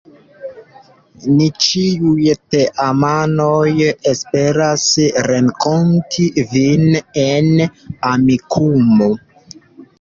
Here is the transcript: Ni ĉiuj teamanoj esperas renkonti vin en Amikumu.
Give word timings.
Ni 1.33 1.49
ĉiuj 1.65 2.31
teamanoj 2.55 3.69
esperas 4.13 4.87
renkonti 5.29 6.29
vin 6.57 6.91
en 7.29 7.55
Amikumu. 8.17 9.15